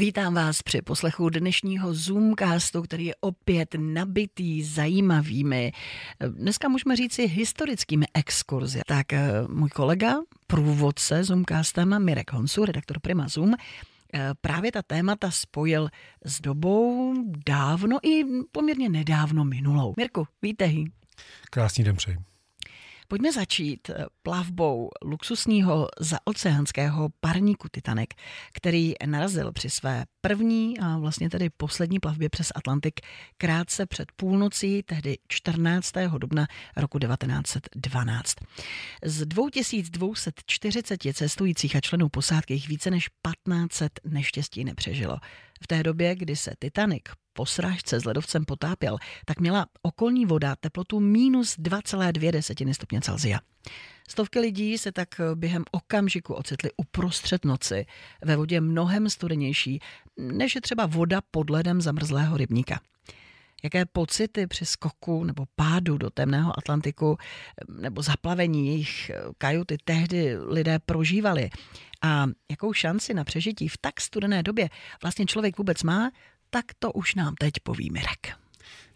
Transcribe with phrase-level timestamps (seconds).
[0.00, 5.72] Vítám vás při poslechu dnešního Zoomcastu, který je opět nabitý zajímavými,
[6.28, 8.80] dneska můžeme říci historickými exkurzy.
[8.86, 10.14] Tak eh, můj kolega,
[10.46, 13.54] průvodce Zoomcastem Mirek Honsu, redaktor Prima Zoom,
[14.14, 15.88] eh, právě ta témata spojil
[16.24, 17.14] s dobou
[17.46, 19.94] dávno i poměrně nedávno minulou.
[19.96, 20.84] Mirku, vítej.
[21.50, 22.29] Krásný den přeji.
[23.10, 28.10] Pojďme začít eh, plavbou luxusního zaoceánského parníku Titanic,
[28.52, 33.00] který narazil při své první a vlastně tedy poslední plavbě přes Atlantik
[33.36, 35.92] krátce před půlnocí, tehdy 14.
[36.18, 36.46] dubna
[36.76, 38.34] roku 1912.
[39.04, 45.18] Z 2240 cestujících a členů posádky jich více než 1500 neštěstí nepřežilo.
[45.62, 50.56] V té době, kdy se Titanic po srážce s ledovcem potápěl, tak měla okolní voda
[50.60, 53.38] teplotu minus 2,2 desetiny stupně Celzia.
[54.08, 57.86] Stovky lidí se tak během okamžiku ocitly uprostřed noci
[58.24, 59.80] ve vodě mnohem studenější,
[60.16, 62.80] než je třeba voda pod ledem zamrzlého rybníka.
[63.62, 67.16] Jaké pocity při skoku nebo pádu do temného Atlantiku
[67.80, 71.50] nebo zaplavení jejich kajuty tehdy lidé prožívali
[72.02, 74.68] a jakou šanci na přežití v tak studené době
[75.02, 76.10] vlastně člověk vůbec má,
[76.50, 78.40] tak to už nám teď poví Mirek.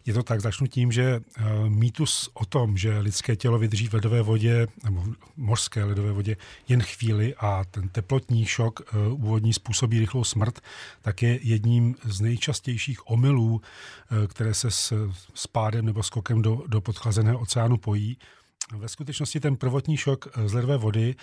[0.05, 3.93] Je to tak, začnu tím, že uh, mýtus o tom, že lidské tělo vydrží v
[3.93, 5.03] ledové vodě, nebo
[5.37, 10.59] mořské ledové vodě, jen chvíli a ten teplotní šok uh, úvodní způsobí rychlou smrt,
[11.01, 16.63] tak je jedním z nejčastějších omylů, uh, které se s, s pádem nebo skokem do,
[16.67, 18.17] do podchlazeného oceánu pojí.
[18.77, 21.15] Ve skutečnosti ten prvotní šok z ledové vody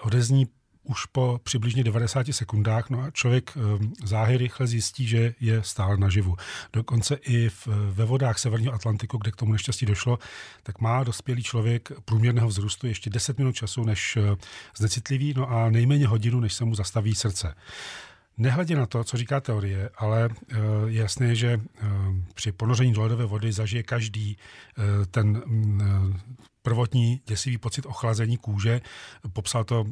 [0.00, 0.46] odezní
[0.86, 5.96] už po přibližně 90 sekundách, no a člověk ehm, záhy rychle zjistí, že je stále
[5.96, 6.36] naživu.
[6.72, 10.18] Dokonce i v, ve vodách Severního Atlantiku, kde k tomu neštěstí došlo,
[10.62, 14.36] tak má dospělý člověk průměrného vzrůstu ještě 10 minut času, než eh,
[14.76, 17.54] znecitlivý, no a nejméně hodinu, než se mu zastaví srdce.
[18.38, 21.86] Nehledě na to, co říká teorie, ale eh, je jasné, že eh,
[22.34, 24.36] při ponoření do ledové vody zažije každý
[25.10, 26.20] ten mm,
[26.66, 28.80] prvotní děsivý pocit ochlazení kůže.
[29.32, 29.88] Popsal to uh,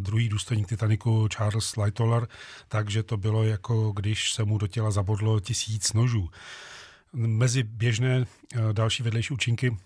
[0.00, 2.28] druhý důstojník Titaniku Charles Lightoller,
[2.68, 6.30] takže to bylo jako když se mu do těla zabodlo tisíc nožů.
[7.12, 9.76] Mezi běžné uh, další vedlejší účinky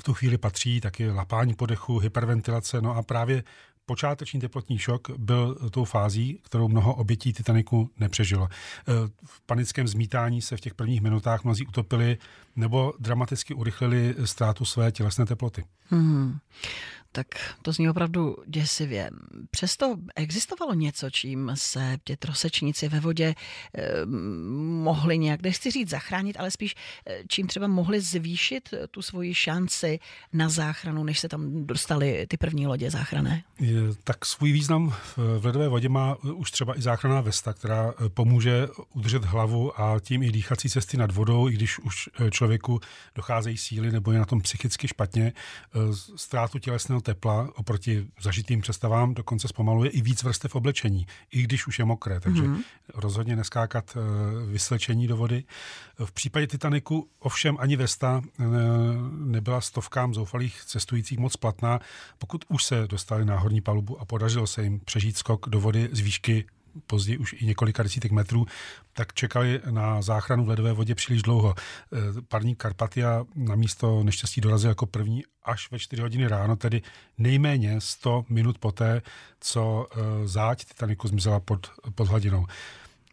[0.00, 3.44] v tu chvíli patří taky lapání podechu, hyperventilace, no a právě
[3.86, 8.48] počáteční teplotní šok byl tou fází, kterou mnoho obětí Titaniku nepřežilo.
[8.48, 8.52] E,
[9.24, 12.18] v panickém zmítání se v těch prvních minutách mnozí utopili
[12.56, 15.64] nebo dramaticky urychlili ztrátu své tělesné teploty.
[15.90, 16.38] Hmm
[17.16, 17.26] tak
[17.62, 19.10] to zní opravdu děsivě.
[19.50, 23.34] Přesto existovalo něco, čím se tě trosečníci ve vodě
[23.74, 24.06] eh,
[24.84, 26.74] mohli nějak, nechci říct zachránit, ale spíš
[27.06, 29.98] eh, čím třeba mohli zvýšit tu svoji šanci
[30.32, 33.42] na záchranu, než se tam dostali ty první lodě záchrané?
[34.04, 38.68] Tak svůj význam v ledové vodě má už třeba i záchranná vesta, která eh, pomůže
[38.94, 42.08] udržet hlavu a tím i dýchací cesty nad vodou, i když už
[42.46, 42.80] člověku
[43.14, 45.32] docházejí síly nebo je na tom psychicky špatně.
[46.16, 51.78] Ztrátu tělesného tepla oproti zažitým představám dokonce zpomaluje i víc vrstev oblečení, i když už
[51.78, 52.62] je mokré, takže mm-hmm.
[52.94, 54.00] rozhodně neskákat eh,
[54.46, 55.44] vyslečení do vody.
[56.04, 58.44] V případě Titaniku ovšem ani Vesta eh,
[59.10, 61.80] nebyla stovkám zoufalých cestujících moc platná,
[62.18, 65.88] pokud už se dostali na horní palubu a podařilo se jim přežít skok do vody
[65.92, 66.44] z výšky
[66.86, 68.46] později už i několika desítek metrů,
[68.92, 71.54] tak čekali na záchranu v ledové vodě příliš dlouho.
[71.58, 71.98] Eh,
[72.28, 76.82] parník Karpatia na místo neštěstí dorazil jako první až ve 4 hodiny ráno, tedy
[77.18, 79.02] nejméně 100 minut poté,
[79.40, 82.46] co eh, záď Titaniku zmizela pod, pod hladinou.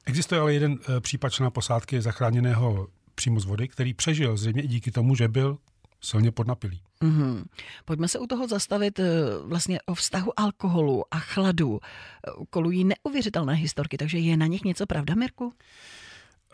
[0.06, 4.68] Existuje ale jeden eh, případ člena posádky zachráněného přímo z vody, který přežil zřejmě i
[4.68, 5.58] díky tomu, že byl
[6.04, 6.82] silně podnapilý.
[7.02, 7.46] Mm-hmm.
[7.86, 9.06] Pojďme se u toho zastavit eh,
[9.44, 11.80] vlastně o vztahu alkoholu a chladu.
[12.50, 15.54] Kolují neuvěřitelné historky, takže je na nich něco pravda, Mirku?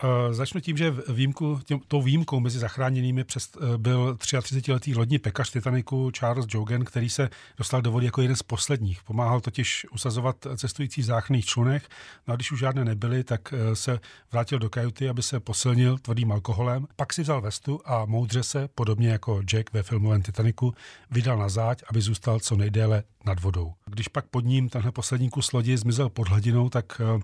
[0.03, 5.19] Uh, začnu tím, že výjimku, tím, tou výjimkou mezi zachráněnými přes, uh, byl 33-letý lodní
[5.19, 9.03] pekař Titaniku Charles Jogan, který se dostal do vody jako jeden z posledních.
[9.03, 11.89] Pomáhal totiž usazovat cestující v záchranných člunech,
[12.27, 13.99] no a když už žádné nebyly, tak uh, se
[14.31, 16.87] vrátil do kajuty, aby se posilnil tvrdým alkoholem.
[16.95, 20.73] Pak si vzal vestu a moudře se, podobně jako Jack ve filmovém Titaniku,
[21.11, 23.73] vydal na záď, aby zůstal co nejdéle nad vodou.
[23.85, 27.21] Když pak pod ním tenhle poslední kus lodi zmizel pod hladinou, tak uh,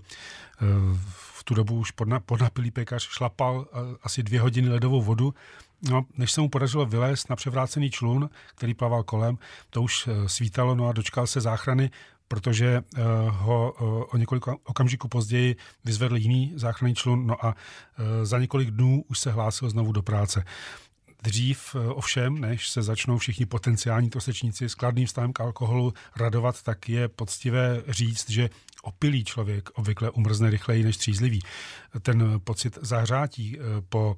[1.48, 5.34] tu dobu už podna, podnapilý pekař šlapal eh, asi dvě hodiny ledovou vodu.
[5.90, 9.38] No, než se mu podařilo vylézt na převrácený člun, který plaval kolem,
[9.70, 11.90] to už eh, svítalo, no a dočkal se záchrany,
[12.28, 13.72] protože uh, ho
[14.12, 17.54] o několik okamžiků později vyzvedl jiný záchranný člun, no a
[18.22, 20.44] za několik dnů už se hlásil znovu do práce.
[21.22, 26.88] Dřív ovšem, než se začnou všichni potenciální trosečníci s kladným stavem k alkoholu radovat, tak
[26.88, 28.50] je poctivé říct, že
[28.82, 31.40] opilý člověk obvykle umrzne rychleji než střízlivý.
[32.02, 33.58] Ten pocit zahřátí
[33.88, 34.16] po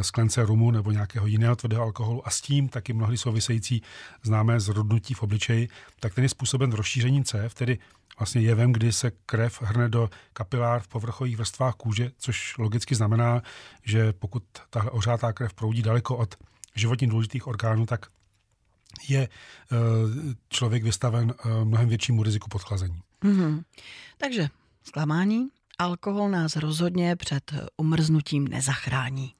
[0.00, 3.82] sklence rumu nebo nějakého jiného tvrdého alkoholu a s tím taky mnohdy související
[4.22, 5.68] známé zrudnutí v obličeji,
[6.00, 7.78] tak ten je způsoben rozšířením cév, tedy
[8.20, 13.42] vlastně jevem, kdy se krev hrne do kapilár v povrchových vrstvách kůže, což logicky znamená,
[13.82, 16.34] že pokud tahle ořátá krev proudí daleko od
[16.74, 18.06] životně důležitých orgánů, tak
[19.08, 19.76] je eh,
[20.48, 23.02] člověk vystaven eh, mnohem většímu riziku podchlazení.
[23.22, 23.62] Mm-hmm.
[24.18, 24.48] Takže
[24.82, 29.34] zklamání, alkohol nás rozhodně před umrznutím nezachrání.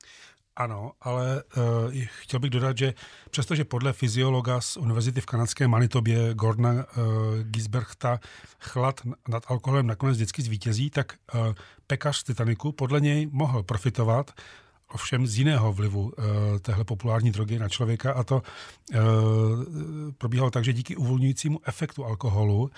[0.60, 2.94] Ano, ale uh, chtěl bych dodat, že
[3.30, 6.84] přestože podle fyziologa z univerzity v kanadské Manitobě Gordona uh,
[7.42, 8.20] Gisberchta
[8.58, 11.54] chlad nad alkoholem nakonec vždycky zvítězí, tak uh,
[11.86, 14.30] pekař z Titaniku podle něj mohl profitovat
[14.92, 16.24] ovšem z jiného vlivu uh,
[16.62, 18.42] téhle populární drogy na člověka a to
[18.94, 19.00] uh,
[20.18, 22.70] probíhalo tak, že díky uvolňujícímu efektu alkoholu uh,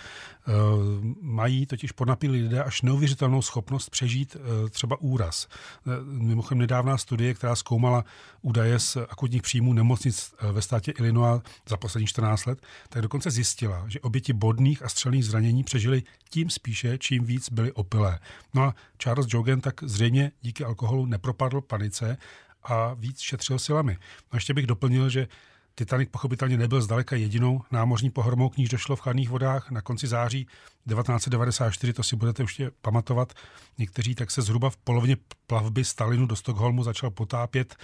[1.21, 4.37] mají totiž podnapilí lidé až neuvěřitelnou schopnost přežít
[4.71, 5.49] třeba úraz.
[6.05, 8.05] Mimochodem nedávná studie, která zkoumala
[8.43, 13.85] údaje z akutních příjmů nemocnic ve státě Illinois za poslední 14 let, tak dokonce zjistila,
[13.89, 18.19] že oběti bodných a střelných zranění přežili tím spíše, čím víc byli opilé.
[18.55, 22.02] No a Charles Jogan tak zřejmě díky alkoholu nepropadl panice
[22.65, 23.99] a víc šetřil silami.
[24.33, 25.29] No ještě bych doplnil, že
[25.75, 29.71] Titanic pochopitelně nebyl zdaleka jedinou námořní pohromou, k níž došlo v chladných vodách.
[29.71, 30.47] Na konci září
[30.89, 33.33] 1994, to si budete ještě pamatovat,
[33.79, 35.17] někteří tak se zhruba v polovině
[35.47, 37.77] plavby Stalinu do Stockholmu začal potápět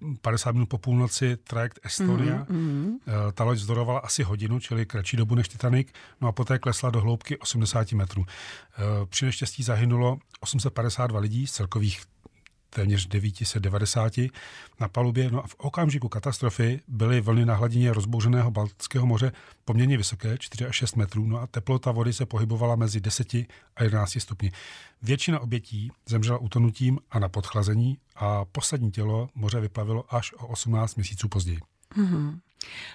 [0.00, 2.44] uh, 50 minut po půlnoci trajekt Estonia.
[2.44, 2.98] Mm-hmm.
[3.34, 5.88] Ta loď zdorovala asi hodinu, čili kratší dobu než Titanic,
[6.20, 8.20] no a poté klesla do hloubky 80 metrů.
[8.20, 8.26] Uh,
[9.06, 12.02] při neštěstí zahynulo 852 lidí z celkových
[12.70, 14.12] téměř 990
[14.80, 15.30] na palubě.
[15.30, 19.32] No a v okamžiku katastrofy byly vlny na hladině rozbouřeného Baltského moře
[19.64, 23.34] poměrně vysoké, 4 až 6 metrů, no a teplota vody se pohybovala mezi 10
[23.76, 24.52] a 11 stupni.
[25.02, 30.94] Většina obětí zemřela utonutím a na podchlazení a poslední tělo moře vyplavilo až o 18
[30.94, 31.58] měsíců později.
[31.96, 32.38] Mm-hmm.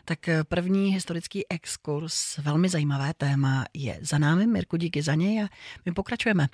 [0.06, 4.48] Tak eh, první historický exkurs, velmi zajímavé téma je za námi.
[4.48, 5.48] Mirku, díky za něj a
[5.86, 6.48] my pokračujeme.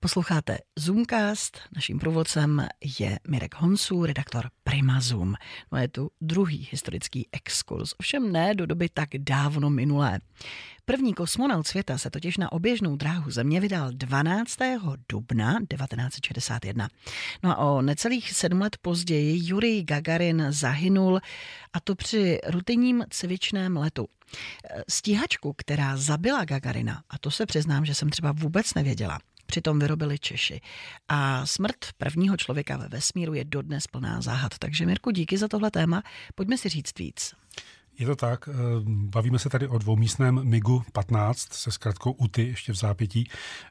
[0.00, 2.66] Posloucháte Zoomcast, naším průvodcem
[2.98, 5.34] je Mirek Honsu, redaktor Prima Zoom.
[5.72, 10.18] No je tu druhý historický exkurs, ovšem ne do doby tak dávno minulé.
[10.84, 14.56] První kosmonaut světa se totiž na oběžnou dráhu Země vydal 12.
[15.08, 16.88] dubna 1961.
[17.42, 21.20] No a o necelých sedm let později Jurij Gagarin zahynul
[21.72, 24.08] a to při rutinním cvičném letu.
[24.88, 30.18] Stíhačku, která zabila Gagarina, a to se přiznám, že jsem třeba vůbec nevěděla, přitom vyrobili
[30.18, 30.60] Češi.
[31.08, 34.58] A smrt prvního člověka ve vesmíru je dodnes plná záhad.
[34.58, 36.02] Takže Mirku, díky za tohle téma.
[36.34, 37.34] Pojďme si říct víc.
[37.98, 38.52] Je to tak, eh,
[38.86, 43.28] bavíme se tady o dvoumístném MIGu 15 se zkratkou UTY ještě v zápětí.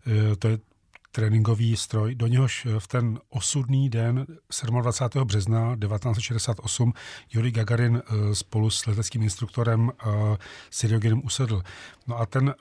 [0.07, 0.57] Eh, to je
[1.11, 4.25] tréninkový stroj, do něhož v ten osudný den
[4.81, 5.25] 27.
[5.25, 6.93] března 1968
[7.33, 9.91] Yuri Gagarin eh, spolu s leteckým instruktorem
[10.69, 11.61] Siriogenem usedl.
[12.07, 12.53] No a ten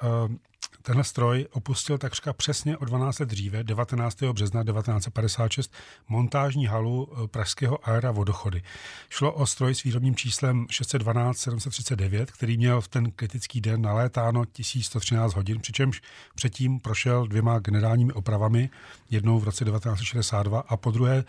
[0.82, 4.22] Tenhle stroj opustil takřka přesně o 12 let dříve, 19.
[4.22, 5.72] března 1956,
[6.08, 8.62] montážní halu eh, pražského aera Vodochody.
[9.10, 14.44] Šlo o stroj s výrobním číslem 612 739, který měl v ten kritický den nalétáno
[14.44, 16.02] 1113 hodin, přičemž
[16.34, 18.70] předtím prošel dvěma generálními opravami,
[19.10, 21.24] jednou v roce 1962 a po druhé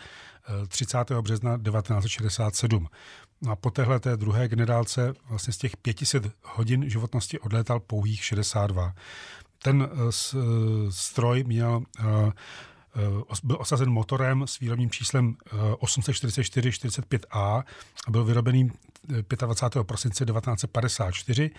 [0.68, 1.10] 30.
[1.10, 2.88] Eh, března 1967.
[3.42, 8.24] No a po téhle té druhé generálce vlastně z těch 500 hodin životnosti odlétal pouhých
[8.24, 8.94] 62.
[9.62, 10.38] Ten eh, eh,
[10.90, 12.32] stroj měl eh,
[13.44, 15.36] byl osazen motorem s výrobním číslem
[15.80, 17.64] 844-45A
[18.06, 18.70] a byl vyrobený
[19.46, 19.84] 25.
[19.86, 21.50] prosince 1954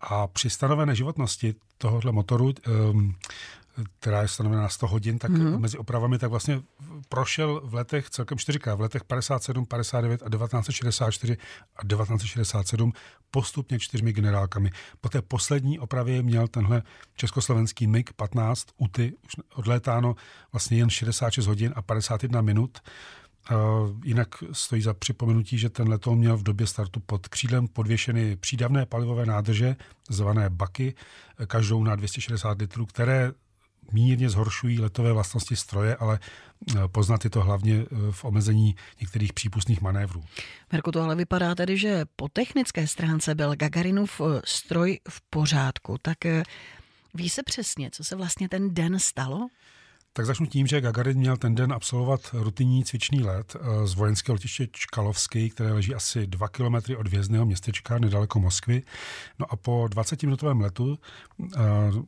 [0.00, 2.52] a při stanovené životnosti tohohle motoru
[3.98, 5.58] která je stanovená na 100 hodin, tak mm-hmm.
[5.58, 6.62] mezi opravami tak vlastně
[7.08, 11.36] prošel v letech celkem čtyřikrát, v letech 57, 59 a 1964
[11.76, 12.92] a 1967
[13.30, 14.70] postupně čtyřmi generálkami.
[15.00, 16.82] Po té poslední opravě měl tenhle
[17.16, 20.14] československý MiG 15 UTY už odlétáno
[20.52, 22.78] vlastně jen 66 hodin a 51 minut.
[23.50, 23.56] Uh,
[24.04, 28.86] jinak stojí za připomenutí, že ten letoun měl v době startu pod křídlem podvěšeny přídavné
[28.86, 29.76] palivové nádrže,
[30.10, 30.94] zvané baky,
[31.46, 33.32] každou na 260 litrů, které
[33.92, 39.32] mírně zhoršují letové vlastnosti stroje, ale e, poznat je to hlavně e, v omezení některých
[39.32, 40.24] přípustných manévrů.
[40.72, 45.98] Merku, to ale vypadá tedy, že po technické stránce byl Gagarinův e, stroj v pořádku.
[46.02, 46.18] Tak
[47.14, 49.48] ví se přesně, co se vlastně ten den stalo?
[50.16, 54.68] Tak začnu tím, že Gagarin měl ten den absolvovat rutinní cvičný let z vojenského letiště
[54.72, 58.82] Čkalovský, které leží asi 2 kilometry od vězného městečka nedaleko Moskvy.
[59.38, 60.98] No a po 20-minutovém letu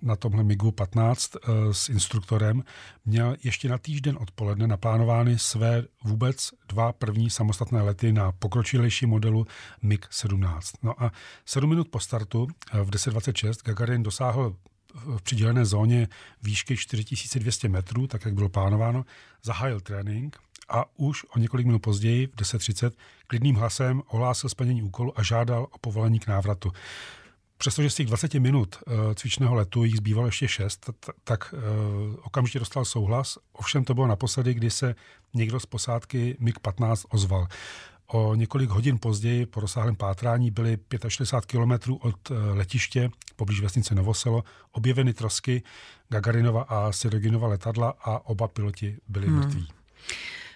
[0.02, 1.32] na tomhle MiGu 15
[1.72, 2.64] s instruktorem
[3.06, 9.46] měl ještě na týden odpoledne naplánovány své vůbec dva první samostatné lety na pokročilejší modelu
[9.82, 10.60] MiG-17.
[10.82, 11.12] No a
[11.46, 14.56] 7 minut po startu v 10.26 Gagarin dosáhl
[14.94, 16.08] v přidělené zóně
[16.42, 19.04] výšky 4200 metrů, tak jak bylo plánováno,
[19.42, 22.90] zahájil trénink a už o několik minut později, v 10.30,
[23.26, 26.72] klidným hlasem ohlásil splnění úkolu a žádal o povolení k návratu.
[27.58, 30.90] Přestože z těch 20 minut uh, cvičného letu jich zbývalo ještě 6,
[31.24, 31.60] tak uh,
[32.22, 33.38] okamžitě dostal souhlas.
[33.52, 34.94] Ovšem to bylo naposledy, kdy se
[35.34, 37.46] někdo z posádky MiG-15 ozval.
[38.12, 43.94] O několik hodin později po rozsáhlém pátrání byly 65 kilometrů od eh, letiště poblíž vesnice
[43.94, 45.62] Novoselo objeveny trosky
[46.08, 49.38] Gagarinova a Siroginova letadla a oba piloti byli hmm.
[49.38, 49.68] mrtví.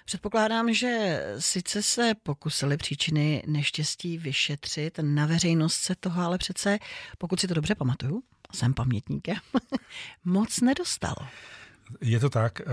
[0.04, 6.78] Předpokládám, že sice se pokusili příčiny neštěstí vyšetřit, na veřejnost se toho ale přece,
[7.18, 8.22] pokud si to dobře pamatuju,
[8.54, 9.36] jsem pamětníkem,
[10.24, 11.28] moc nedostalo.
[12.00, 12.64] Je to tak, eh,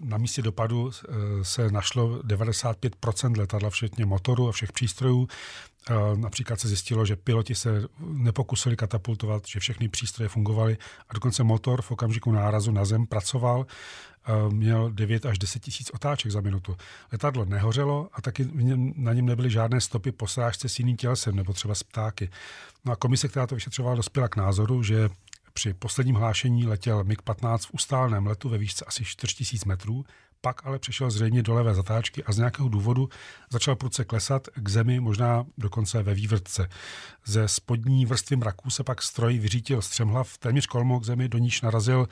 [0.00, 1.12] na místě dopadu eh,
[1.44, 5.28] se našlo 95% letadla, včetně motoru a všech přístrojů.
[5.90, 11.42] Eh, například se zjistilo, že piloti se nepokusili katapultovat, že všechny přístroje fungovaly a dokonce
[11.42, 13.66] motor v okamžiku nárazu na zem pracoval,
[14.48, 16.76] měl 9 až 10 tisíc otáček za minutu.
[17.12, 18.48] Letadlo nehořelo a taky
[18.96, 22.30] na něm nebyly žádné stopy po srážce s jiným tělesem nebo třeba s ptáky.
[22.84, 25.08] No a komise, která to vyšetřovala, dospěla k názoru, že
[25.56, 30.04] při posledním hlášení letěl MiG-15 v ustálném letu ve výšce asi 4000 metrů,
[30.40, 33.08] pak ale přešel zřejmě do levé zatáčky a z nějakého důvodu
[33.50, 36.68] začal prudce klesat k zemi, možná dokonce ve vývrtce.
[37.24, 41.62] Ze spodní vrstvy mraků se pak stroj vyřítil střemhlav téměř kolmo k zemi, do níž
[41.62, 42.08] narazil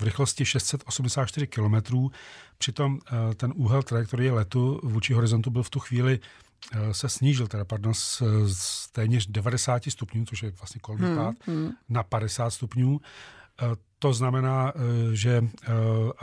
[0.00, 1.74] v rychlosti 684 km.
[2.58, 6.20] Přitom eh, ten úhel trajektorie letu vůči horizontu byl v tu chvíli
[6.92, 11.34] se snížil, teda pardon, z, z téměř 90 stupňů, což je vlastně kolmý hmm, pád,
[11.46, 11.70] hmm.
[11.88, 13.00] na 50 stupňů.
[13.62, 14.80] Eh, to znamená, eh,
[15.16, 15.44] že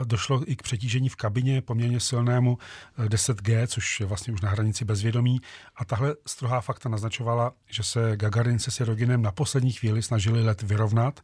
[0.04, 2.58] došlo i k přetížení v kabině poměrně silnému
[3.08, 5.40] 10G, což je vlastně už na hranici bezvědomí.
[5.76, 10.62] A tahle strohá fakta naznačovala, že se Gagarin se Siroginem na poslední chvíli snažili let
[10.62, 11.20] vyrovnat.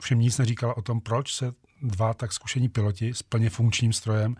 [0.00, 1.52] Všem nic neříkala o tom, proč se
[1.82, 4.36] dva tak zkušení piloti s plně funkčním strojem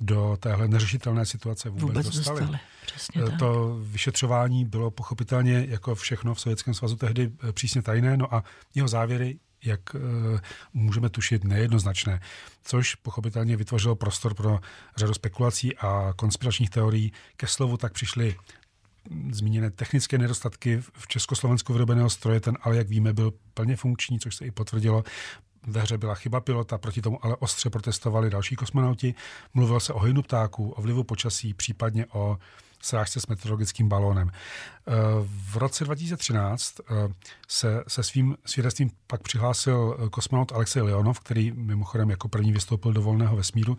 [0.00, 2.40] do téhle neřešitelné situace vůbec, vůbec dostali.
[2.40, 2.58] dostali.
[2.86, 3.92] Přesně eh, to tak.
[3.92, 8.44] vyšetřování bylo pochopitelně jako všechno v Sovětském svazu tehdy eh, přísně tajné, no a
[8.74, 10.00] jeho závěry jak uh,
[10.74, 12.20] můžeme tušit, nejednoznačné,
[12.64, 14.60] což pochopitelně vytvořilo prostor pro
[14.96, 17.12] řadu spekulací a konspiračních teorií.
[17.36, 18.36] Ke slovu tak přišly
[19.32, 24.36] zmíněné technické nedostatky v Československu vyrobeného stroje, ten ale, jak víme, byl plně funkční, což
[24.36, 25.04] se i potvrdilo
[25.66, 29.14] ve hře byla chyba pilota, proti tomu ale ostře protestovali další kosmonauti.
[29.54, 32.38] Mluvil se o hynu ptáků, o vlivu počasí, případně o
[32.82, 34.30] srážce s meteorologickým balónem.
[34.30, 34.92] Eh,
[35.24, 36.94] v roce 2013 eh,
[37.48, 43.02] se, se svým svědectvím pak přihlásil kosmonaut Alexej Leonov, který mimochodem jako první vystoupil do
[43.02, 43.78] volného vesmíru.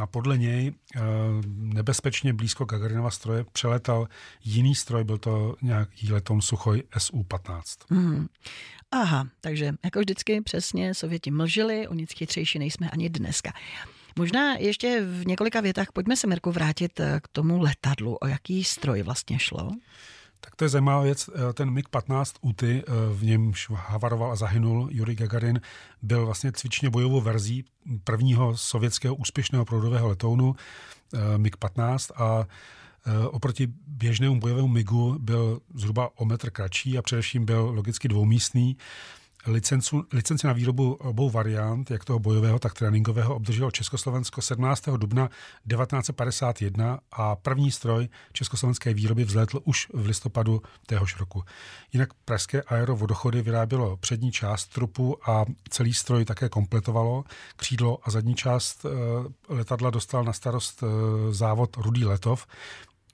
[0.00, 1.00] A podle něj eh,
[1.46, 4.08] nebezpečně blízko Gagarinova stroje přeletal
[4.44, 7.62] jiný stroj, byl to nějaký letom Suchoj Su-15.
[7.90, 8.26] Mm.
[8.90, 13.52] Aha, takže jako vždycky přesně Sověti mlžili, o nic chytřejší nejsme ani dneska.
[14.18, 18.16] Možná ještě v několika větách pojďme se, Mirku, vrátit eh, k tomu letadlu.
[18.20, 19.70] O jaký stroj vlastně šlo?
[20.44, 21.30] Tak to je zajímavá věc.
[21.34, 25.60] Eh, ten MiG-15 UTY, eh, v němž havaroval a zahynul Yuri Gagarin,
[26.02, 27.64] byl vlastně cvičně bojovou verzí
[28.04, 30.56] prvního sovětského úspěšného proudového letounu
[31.36, 32.46] MiG-15 a
[33.30, 38.76] oproti běžnému bojovému MiGu byl zhruba o metr kratší a především byl logicky dvoumístný.
[39.46, 44.88] Licencu, licenci na výrobu obou variant, jak toho bojového, tak tréninkového, obdrželo Československo 17.
[44.96, 45.28] dubna
[45.68, 51.42] 1951 a první stroj československé výroby vzlétl už v listopadu téhož roku.
[51.92, 57.24] Jinak pražské aerovodochody vyrábělo přední část trupu a celý stroj také kompletovalo.
[57.56, 58.88] Křídlo a zadní část eh,
[59.48, 60.86] letadla dostal na starost eh,
[61.34, 62.46] závod Rudý Letov,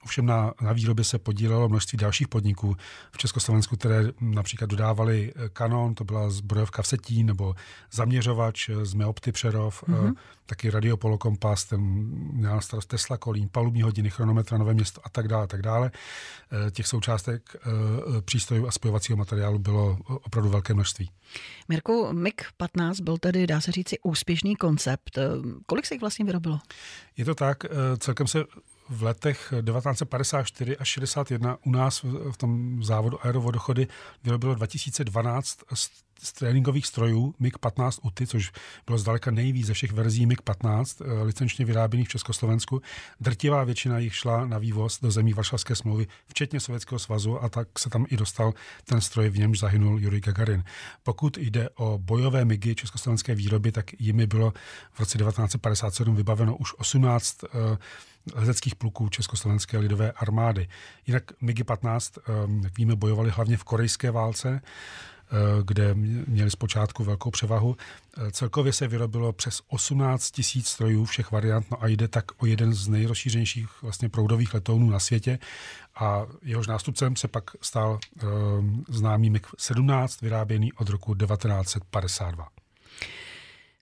[0.03, 2.75] Ovšem na, na výrobě se podílelo množství dalších podniků
[3.11, 7.55] v Československu, které například dodávali eh, kanon, to byla zbrojovka v Setí, nebo
[7.91, 10.13] zaměřovač z Meopty Přerov, mm-hmm.
[10.45, 11.81] taky radiopolokompas, ten
[12.33, 15.61] měl na starost Tesla Kolín, palubní hodiny, chronometra, nové město a tak dále, a tak
[15.61, 15.91] dále.
[16.67, 17.55] Eh, těch součástek
[18.25, 21.11] přístrojů a spojovacího materiálu bylo opravdu velké množství.
[21.69, 25.19] Mirku, MiG-15 byl tedy, dá se říci, úspěšný koncept.
[25.65, 26.59] Kolik se jich vlastně vyrobilo?
[27.17, 27.63] Je to tak,
[27.97, 28.43] celkem se
[28.89, 33.87] v letech 1954 až 61 u nás v tom závodu aerovodochody
[34.23, 35.59] vyrobilo 2012
[36.21, 38.51] z tréninkových strojů MiG-15 UTY, což
[38.85, 42.81] bylo zdaleka nejvíc ze všech verzí MiG-15 eh, licenčně vyráběných v Československu.
[43.19, 47.79] Drtivá většina jich šla na vývoz do zemí Varšavské smlouvy, včetně Sovětského svazu a tak
[47.79, 50.63] se tam i dostal ten stroj, v němž zahynul Jurij Gagarin.
[51.03, 54.53] Pokud jde o bojové MIGy československé výroby, tak jimi bylo
[54.91, 57.37] v roce 1957 vybaveno už 18
[58.35, 60.67] leteckých pluků Československé lidové armády.
[61.07, 64.69] Jinak MiG-15, ehm, jak víme, bojovali hlavně v korejské válce, eh,
[65.63, 65.93] kde
[66.27, 67.77] měli zpočátku velkou převahu.
[68.17, 72.45] Eh, celkově se vyrobilo přes 18 tisíc strojů všech variant, no a jde tak o
[72.45, 75.39] jeden z nejrozšířenějších vlastně proudových letounů na světě.
[75.95, 77.99] A jehož nástupcem se pak stal
[78.59, 82.47] um, známý MiG-17, vyráběný od roku 1952.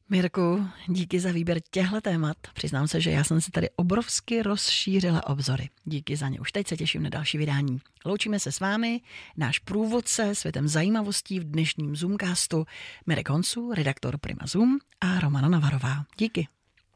[0.09, 2.37] Mirku, díky za výběr těchto témat.
[2.53, 5.69] Přiznám se, že já jsem si tady obrovsky rozšířila obzory.
[5.85, 6.39] Díky za ně.
[6.39, 7.79] Už teď se těším na další vydání.
[8.05, 9.01] Loučíme se s vámi,
[9.37, 12.65] náš průvodce světem zajímavostí v dnešním Zoomcastu,
[13.05, 16.05] Mirek Honsu, redaktor Prima Zoom a Romana Navarová.
[16.17, 16.47] Díky.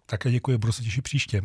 [0.06, 1.42] Také děkuji, budu se těšit příště.